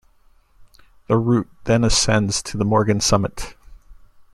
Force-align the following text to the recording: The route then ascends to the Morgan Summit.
The 1.07 1.15
route 1.15 1.47
then 1.65 1.83
ascends 1.83 2.41
to 2.41 2.57
the 2.57 2.65
Morgan 2.65 3.01
Summit. 3.01 3.55